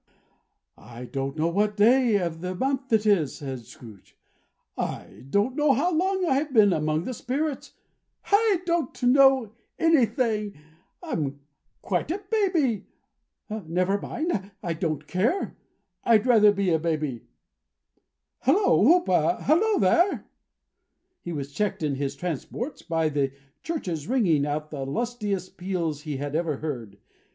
"I 0.79 1.05
don't 1.05 1.37
know 1.37 1.47
what 1.49 1.77
day 1.77 2.15
of 2.17 2.41
the 2.41 2.55
month 2.55 2.91
it 2.91 3.05
is," 3.05 3.35
said 3.35 3.59
Scrooge. 3.67 4.17
"I 4.75 5.25
don't 5.29 5.55
know 5.55 5.73
how 5.73 5.93
long 5.93 6.25
I 6.25 6.33
have 6.37 6.51
been 6.53 6.73
among 6.73 7.03
the 7.03 7.13
Spirits. 7.13 7.75
I 8.31 8.63
don't 8.65 9.03
know 9.03 9.51
anything. 9.77 10.55
I'm 11.03 11.41
quite 11.83 12.09
a 12.09 12.17
baby. 12.31 12.87
Never 13.47 14.01
mind. 14.01 14.49
I 14.63 14.73
don't 14.73 15.05
care. 15.05 15.55
I'd 16.03 16.25
rather 16.25 16.51
be 16.51 16.71
a 16.71 16.79
baby. 16.79 17.27
Hallo! 18.39 18.81
Whoop! 18.81 19.05
Hallo 19.07 19.77
here!" 19.77 20.25
He 21.21 21.31
was 21.31 21.53
checked 21.53 21.83
in 21.83 21.93
his 21.93 22.15
transports 22.15 22.81
by 22.81 23.09
the 23.09 23.31
churches 23.61 24.07
ringing 24.07 24.47
out 24.47 24.71
the 24.71 24.83
lustiest 24.83 25.57
peals 25.57 26.01
he 26.01 26.17
had 26.17 26.35
ever 26.35 26.57
heard. 26.57 26.97